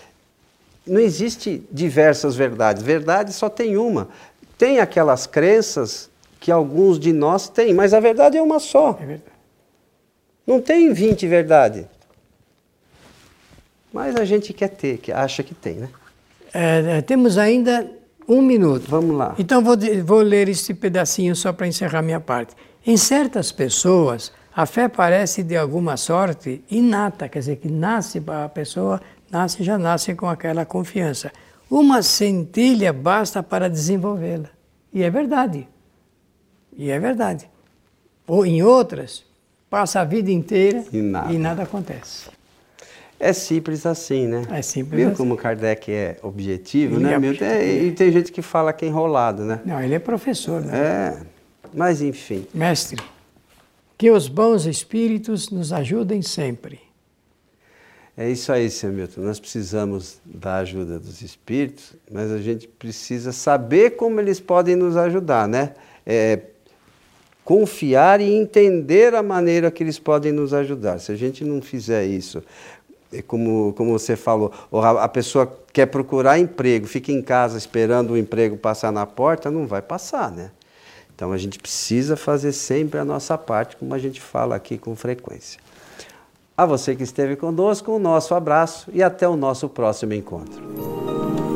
Não 0.87 1.01
existe 1.01 1.67
diversas 1.71 2.37
verdades, 2.37 2.83
verdade 2.83 3.33
só 3.33 3.49
tem 3.49 3.77
uma. 3.77 4.09
Tem 4.57 4.79
aquelas 4.79 5.27
crenças 5.27 6.09
que 6.39 6.53
alguns 6.53 6.99
de 6.99 7.13
nós 7.13 7.49
têm, 7.49 7.75
mas 7.75 7.93
a 7.93 8.01
verdade 8.01 8.37
é 8.37 8.43
uma 8.43 8.61
só. 8.61 8.91
É 9.01 9.07
verdade. 9.07 9.35
Não 10.47 10.61
tem 10.61 10.93
20 10.93 11.27
verdades. 11.27 11.87
Mas 13.93 14.15
a 14.17 14.25
gente 14.25 14.53
quer 14.53 14.69
ter, 14.69 14.99
que 14.99 15.11
acha 15.11 15.43
que 15.43 15.55
tem, 15.55 15.75
né? 15.75 15.89
É 16.53 17.01
temos 17.03 17.37
ainda 17.37 17.91
um 18.29 18.43
minuto. 18.43 18.85
Vamos 18.89 19.17
lá. 19.17 19.35
Então 19.39 19.63
vou, 19.63 19.77
vou 20.05 20.21
ler 20.21 20.49
esse 20.49 20.75
pedacinho 20.75 21.35
só 21.35 21.53
para 21.53 21.67
encerrar 21.67 22.03
minha 22.03 22.21
parte. 22.21 22.55
Em 22.87 22.97
certas 22.97 23.51
pessoas, 23.51 24.33
a 24.55 24.67
fé 24.67 24.89
parece 24.89 25.43
de 25.43 25.57
alguma 25.57 25.97
sorte 25.97 26.63
inata, 26.71 27.29
quer 27.29 27.41
dizer, 27.41 27.57
que 27.57 27.69
nasce, 27.69 28.23
a 28.27 28.49
pessoa 28.49 29.01
nasce, 29.31 29.65
já 29.65 29.79
nasce 29.79 30.15
com 30.15 30.29
aquela 30.29 30.65
confiança. 30.65 31.33
Uma 31.71 32.03
centelha 32.03 32.93
basta 32.93 33.43
para 33.43 33.69
desenvolvê-la. 33.69 34.49
E 34.93 35.03
é 35.03 35.11
verdade. 35.11 35.67
E 36.77 36.91
é 36.91 36.99
verdade. 37.01 37.49
Ou 38.27 38.47
em 38.47 38.63
outras, 38.63 39.25
passa 39.69 40.01
a 40.01 40.05
vida 40.05 40.31
inteira 40.31 40.85
e 40.93 41.03
nada, 41.03 41.33
e 41.33 41.39
nada 41.39 41.63
acontece. 41.65 42.29
É 43.19 43.33
simples 43.33 43.87
assim, 43.87 44.27
né? 44.27 44.43
É 44.51 44.61
simples 44.61 44.99
Viu 44.99 45.09
assim. 45.09 45.17
como 45.17 45.37
Kardec 45.37 45.91
é 45.91 46.17
objetivo, 46.23 46.97
ele 46.97 47.05
né, 47.05 47.15
é 47.15 47.19
Milton? 47.19 47.45
É, 47.45 47.73
e 47.85 47.93
tem 47.93 48.11
gente 48.13 48.33
que 48.33 48.43
fala 48.43 48.73
que 48.73 48.85
é 48.85 48.89
enrolado, 48.89 49.45
né? 49.45 49.61
Não, 49.65 49.81
ele 49.81 49.95
é 49.95 49.99
professor, 49.99 50.61
né? 50.61 50.77
É, 50.77 51.17
mas 51.73 52.03
enfim. 52.03 52.47
Mestre, 52.53 53.01
que 53.97 54.11
os 54.11 54.29
bons 54.29 54.67
espíritos 54.67 55.51
nos 55.51 55.73
ajudem 55.73 56.23
sempre. 56.23 56.81
É 58.17 58.31
isso 58.31 58.53
aí, 58.53 58.71
Sr. 58.71 58.93
Milton. 58.93 59.23
Nós 59.23 59.41
precisamos 59.41 60.21
da 60.25 60.59
ajuda 60.59 61.01
dos 61.01 61.21
espíritos, 61.21 61.95
mas 62.11 62.31
a 62.31 62.39
gente 62.39 62.69
precisa 62.69 63.33
saber 63.33 63.97
como 63.97 64.21
eles 64.21 64.39
podem 64.39 64.77
nos 64.77 64.97
ajudar, 64.97 65.49
né? 65.49 65.75
É, 66.07 66.39
confiar 67.45 68.21
e 68.21 68.33
entender 68.33 69.15
a 69.15 69.23
maneira 69.23 69.71
que 69.71 69.83
eles 69.83 69.99
podem 69.99 70.31
nos 70.31 70.55
ajudar. 70.55 70.99
Se 71.01 71.11
a 71.11 71.17
gente 71.17 71.45
não 71.45 71.61
fizer 71.61 72.05
isso 72.05 72.43
como, 73.23 73.73
como 73.77 73.93
você 73.93 74.17
falou, 74.17 74.53
a 74.73 75.09
pessoa 75.09 75.51
quer 75.73 75.87
procurar 75.87 76.39
emprego, 76.39 76.87
fica 76.87 77.11
em 77.13 77.23
casa 77.23 77.59
esperando 77.59 78.13
o 78.13 78.19
emprego 78.19 78.57
passar 78.57 78.93
na 78.93 79.07
porta, 79.07 79.51
não 79.51 79.67
vai 79.67 79.83
passar, 79.83 80.31
né? 80.31 80.51
Então 81.15 81.33
a 81.33 81.39
gente 81.39 81.59
precisa 81.59 82.17
fazer 82.17 82.53
sempre 82.53 82.99
a 82.99 83.05
nossa 83.05 83.39
parte, 83.39 83.77
como 83.77 83.95
a 83.95 83.99
gente 83.99 84.21
fala 84.21 84.57
aqui 84.57 84.77
com 84.77 84.97
frequência. 84.97 85.61
A 86.57 86.67
você 86.67 86.95
que 86.95 87.03
esteve 87.03 87.37
conosco, 87.37 87.93
um 87.93 87.99
nosso 87.99 88.35
abraço 88.35 88.91
e 88.93 89.03
até 89.03 89.29
o 89.29 89.37
nosso 89.37 89.69
próximo 89.69 90.13
encontro. 90.13 91.54